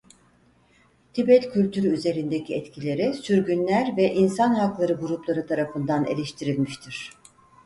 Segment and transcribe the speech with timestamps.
[1.13, 7.11] Tibet kültürü üzerindeki etkileri sürgünler ve insan hakları grupları tarafından eleştirilmiştir.